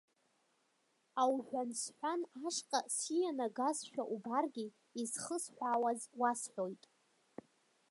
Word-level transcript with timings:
Ауҳәан-сҳәан 1.21 2.21
ашҟа 2.47 2.79
сианагазшәа 2.97 4.03
убаргьы 4.13 4.65
изхысҳәааз 5.01 6.01
уасҳәоит. 6.19 6.83